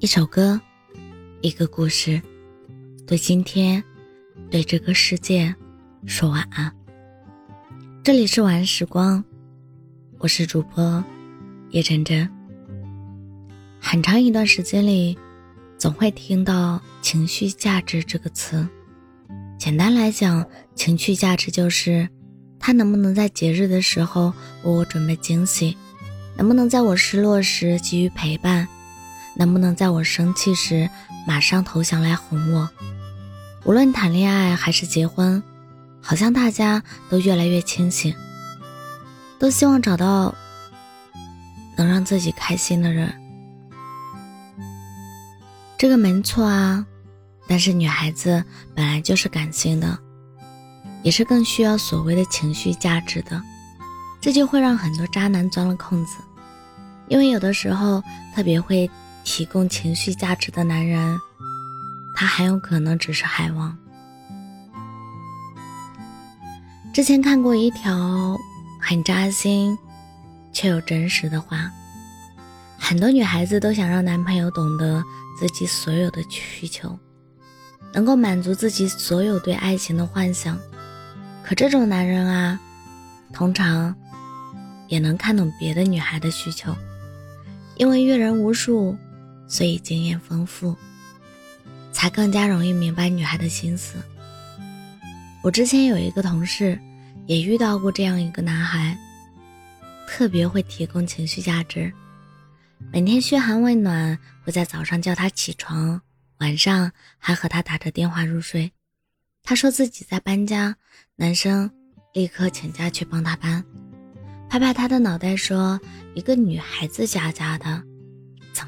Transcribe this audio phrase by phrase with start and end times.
[0.00, 0.58] 一首歌，
[1.42, 2.22] 一个故事，
[3.06, 3.84] 对今天，
[4.50, 5.54] 对这个世界
[6.06, 6.74] 说晚安。
[8.02, 9.22] 这里是晚安时光，
[10.16, 11.04] 我是主播
[11.72, 12.26] 叶真真。
[13.78, 15.18] 很长一段时间里，
[15.76, 18.66] 总会听到“情绪价值”这个词。
[19.58, 20.42] 简单来讲，
[20.74, 22.08] 情绪价值就是
[22.58, 24.32] 他能不能在节日的时候
[24.64, 25.76] 为我准备惊喜，
[26.38, 28.66] 能不能在我失落时给予陪伴。
[29.40, 30.90] 能不能在我生气时
[31.26, 32.68] 马上投降来哄我？
[33.64, 35.42] 无论谈恋爱还是结婚，
[36.02, 38.14] 好像大家都越来越清醒，
[39.38, 40.34] 都希望找到
[41.74, 43.10] 能让自己开心的人。
[45.78, 46.84] 这个没错啊，
[47.48, 49.98] 但是女孩子本来就是感性的，
[51.02, 53.40] 也是更需要所谓的情绪价值的，
[54.20, 56.18] 这就会让很多渣男钻了空子，
[57.08, 58.04] 因为有的时候
[58.36, 58.90] 特别会。
[59.24, 61.18] 提供情绪价值的男人，
[62.16, 63.76] 他很有可能只是海王。
[66.92, 68.36] 之前看过一条
[68.80, 69.78] 很扎心
[70.52, 71.70] 却又真实的话：
[72.78, 75.02] 很多女孩子都想让男朋友懂得
[75.38, 76.98] 自己所有的需求，
[77.92, 80.58] 能够满足自己所有对爱情的幻想。
[81.44, 82.60] 可这种男人啊，
[83.32, 83.94] 通常
[84.88, 86.74] 也能看懂别的女孩的需求，
[87.76, 88.96] 因为阅人无数。
[89.50, 90.74] 所以经验丰富，
[91.92, 93.96] 才更加容易明白女孩的心思。
[95.42, 96.80] 我之前有一个同事，
[97.26, 98.96] 也遇到过这样一个男孩，
[100.06, 101.92] 特别会提供情绪价值，
[102.92, 106.00] 每天嘘寒问暖，会在早上叫他起床，
[106.38, 108.70] 晚上还和他打着电话入睡。
[109.42, 110.76] 他说自己在搬家，
[111.16, 111.68] 男生
[112.14, 113.64] 立刻请假去帮他搬，
[114.48, 115.80] 拍拍他的脑袋说
[116.14, 117.82] ：“一个女孩子家家的。”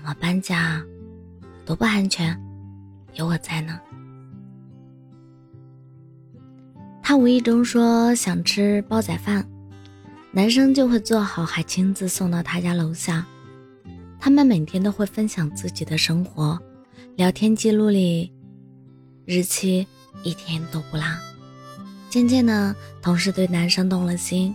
[0.02, 0.82] 怎么搬家？
[1.64, 2.36] 多不安全，
[3.14, 3.78] 有我在呢。
[7.00, 9.48] 他无意中说想吃煲仔饭，
[10.32, 13.24] 男生就会做好，还亲自送到他家楼下。
[14.18, 16.58] 他们每天都会分享自己的生活，
[17.14, 18.32] 聊天记录里
[19.24, 19.86] 日期
[20.24, 21.04] 一天都不落。
[22.10, 24.52] 渐渐的，同事对男生动了心，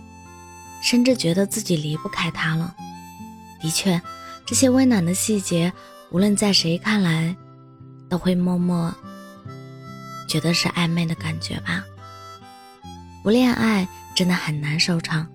[0.82, 2.76] 甚至觉得自己离不开他了。
[3.62, 3.98] 的确。
[4.48, 5.70] 这些温暖的细节，
[6.08, 7.36] 无论在谁看来，
[8.08, 8.90] 都会默默
[10.26, 11.84] 觉得是暧昧的感觉吧。
[13.22, 13.86] 不恋爱
[14.16, 15.28] 真的很难收场，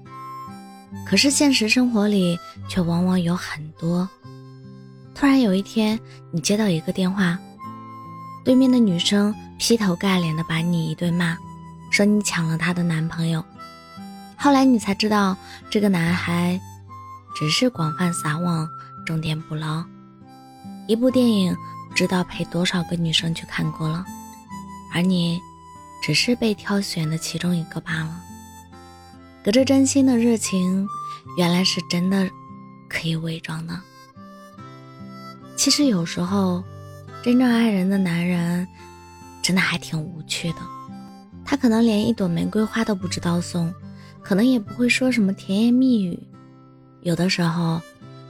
[1.06, 4.10] 可是现实生活里却往往有很多。
[5.14, 6.00] 突然有一天，
[6.32, 7.38] 你接到一个电话，
[8.44, 11.38] 对面的女生劈头盖脸的把你一顿骂，
[11.92, 13.46] 说你抢了她的男朋友。
[14.36, 15.38] 后来你才知道，
[15.70, 16.60] 这个男孩
[17.36, 18.68] 只是广泛撒网。
[19.06, 19.84] 重点不牢，
[20.88, 21.56] 一部电影
[21.90, 24.06] 不知道陪多少个女生去看过了，
[24.94, 25.40] 而你
[26.02, 28.22] 只是被挑选的其中一个罢了。
[29.44, 30.88] 隔着真心的热情，
[31.38, 32.30] 原来是真的
[32.88, 33.78] 可以伪装的。
[35.58, 36.64] 其实有时候，
[37.22, 38.66] 真正爱人的男人
[39.42, 40.60] 真的还挺无趣的。
[41.44, 43.74] 他可能连一朵玫瑰花都不知道送，
[44.22, 46.18] 可能也不会说什么甜言蜜语，
[47.02, 47.82] 有的时候。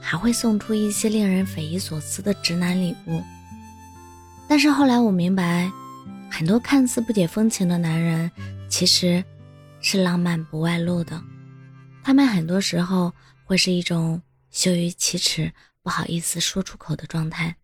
[0.06, 3.22] 还会送出一些令人匪夷所思的直男礼物，
[4.46, 5.72] 但是后来我明白，
[6.30, 8.30] 很多看似不解风情的男人，
[8.68, 9.24] 其实
[9.80, 11.18] 是浪漫不外露的。
[12.02, 13.10] 他们很多时候
[13.44, 14.20] 会是一种
[14.50, 15.50] 羞于启齿、
[15.82, 17.56] 不好意思说出口的状态，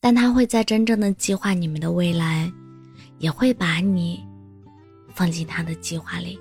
[0.00, 2.52] 但他会在真正的计划你们的未来，
[3.18, 4.26] 也会把你
[5.14, 6.36] 放进他的计划里。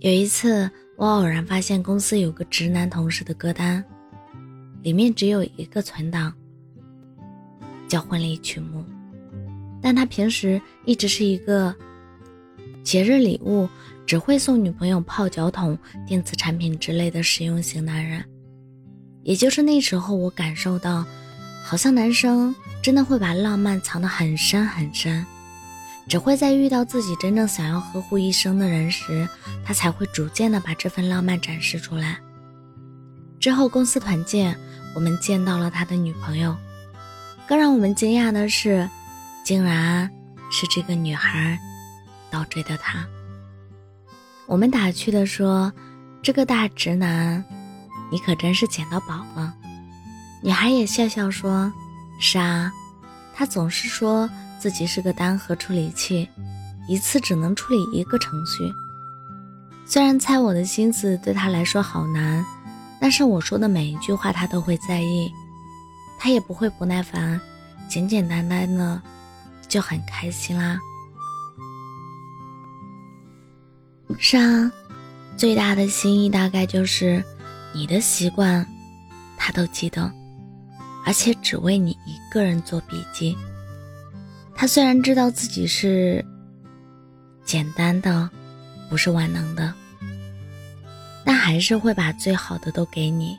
[0.00, 0.70] 有一次。
[1.00, 3.82] 我偶然发现公司有个直男同事的歌单，
[4.82, 6.30] 里面只有一个存档，
[7.88, 8.84] 叫婚礼曲目。
[9.80, 11.74] 但他平时一直是一个
[12.84, 13.66] 节日礼物
[14.04, 18.22] 只会送女朋友泡脚桶、电子产品之类的实用型男人。
[19.22, 21.02] 也就是那时候，我感受到，
[21.64, 25.24] 好像男生真的会把浪漫藏得很深很深。
[26.08, 29.28] 只会在遇到自己真正想要呵护一生的人时，
[29.64, 32.18] 他才会逐渐的把这份浪漫展示出来。
[33.38, 34.58] 之后公司团建，
[34.94, 36.56] 我们见到了他的女朋友。
[37.46, 38.88] 更让我们惊讶的是，
[39.44, 40.10] 竟然
[40.50, 41.58] 是这个女孩
[42.30, 43.06] 倒追的他。
[44.46, 45.72] 我们打趣的说
[46.22, 47.44] ：“这个大直男，
[48.10, 49.54] 你可真是捡到宝了。”
[50.42, 51.72] 女孩也笑笑说
[52.20, 52.72] ：“是啊，
[53.32, 54.28] 他总是说。”
[54.60, 56.28] 自己是个单核处理器，
[56.86, 58.70] 一次只能处理一个程序。
[59.86, 62.44] 虽然猜我的心思对他来说好难，
[63.00, 65.32] 但是我说的每一句话他都会在意。
[66.18, 67.40] 他也不会不耐烦，
[67.88, 69.00] 简简单单的
[69.66, 70.78] 就很开心啦。
[74.18, 74.70] 是啊，
[75.38, 77.24] 最大的心意大概就是
[77.72, 78.66] 你的习惯，
[79.38, 80.12] 他都记得，
[81.06, 83.34] 而且只为你一个人做笔记。
[84.60, 86.22] 他虽然知道自己是
[87.46, 88.28] 简单的，
[88.90, 89.72] 不是万能的，
[91.24, 93.38] 但还是会把最好的都给你。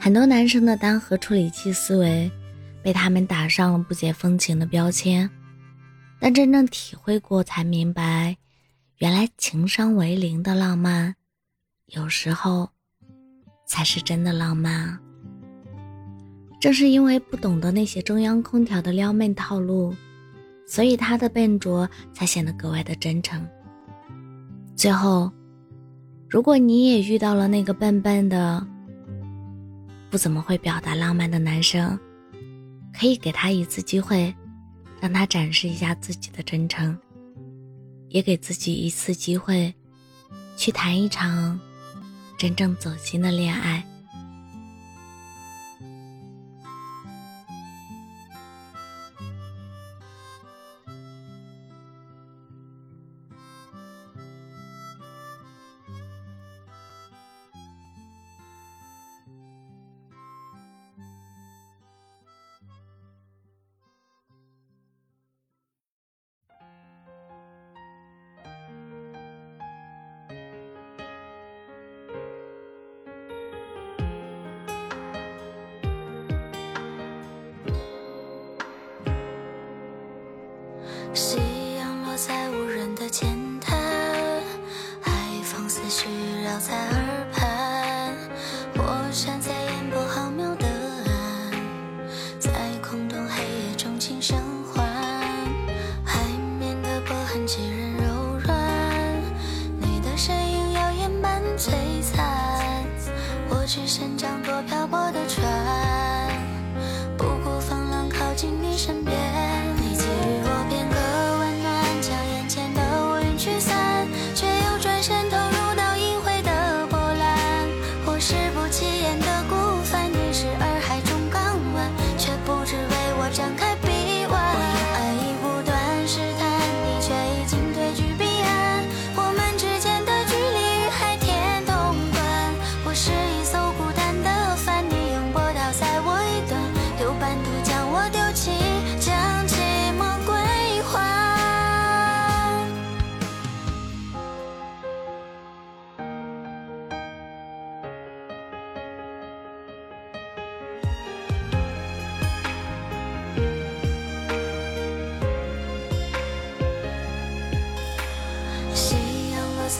[0.00, 2.30] 很多男生的单核处理器思维，
[2.82, 5.28] 被他们打上了不解风情的标签，
[6.18, 8.38] 但真正体会过才明白，
[8.96, 11.14] 原来情商为零的浪漫，
[11.84, 12.70] 有时候
[13.66, 14.98] 才是真的浪漫啊！
[16.60, 19.94] 正是因为不懂得那些中央空调的撩妹套路，
[20.66, 23.46] 所以他的笨拙才显得格外的真诚。
[24.74, 25.30] 最后，
[26.28, 28.66] 如果你也遇到了那个笨笨的，
[30.10, 31.98] 不怎么会表达浪漫的男生，
[32.98, 34.34] 可以给他一次机会，
[35.00, 36.96] 让他展示一下自己的真诚，
[38.08, 39.72] 也给自己一次机会，
[40.56, 41.58] 去谈一场
[42.36, 43.84] 真正走心的恋爱。
[103.68, 105.46] 只身掌舵漂泊的船，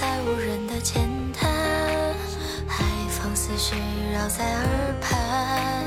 [0.09, 1.53] 在无人的浅滩，
[2.67, 3.75] 海风思绪
[4.11, 5.85] 绕在耳畔。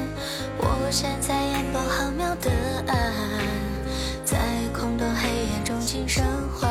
[0.60, 2.52] 我站在烟波浩渺的
[2.86, 2.94] 岸，
[4.24, 4.38] 在
[4.72, 6.24] 空洞黑夜中轻声
[6.54, 6.70] 唤。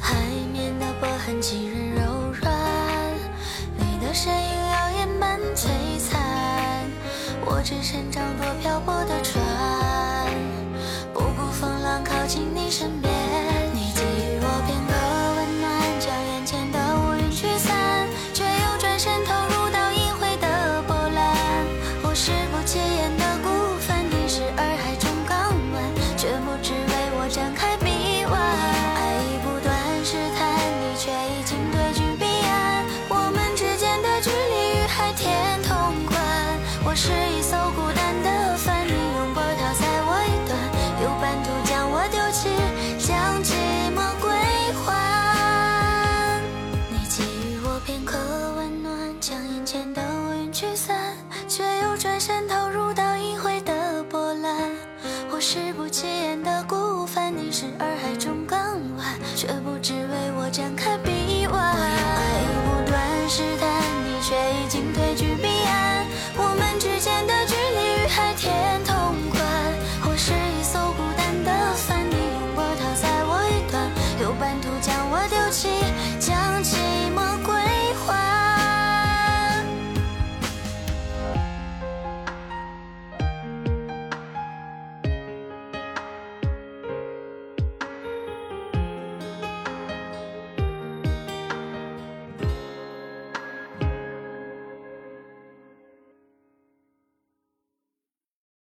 [0.00, 0.14] 海
[0.50, 2.50] 面的波痕几人柔软，
[3.76, 5.68] 你的身影耀眼般璀
[6.00, 6.18] 璨。
[7.44, 9.41] 我只身掌舵漂泊的船，